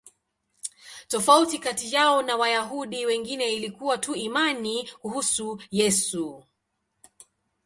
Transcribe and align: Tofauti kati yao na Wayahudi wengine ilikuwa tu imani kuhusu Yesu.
Tofauti 1.07 1.59
kati 1.59 1.95
yao 1.95 2.21
na 2.21 2.35
Wayahudi 2.35 3.05
wengine 3.05 3.53
ilikuwa 3.53 3.97
tu 3.97 4.15
imani 4.15 4.89
kuhusu 5.01 5.61
Yesu. 5.71 6.43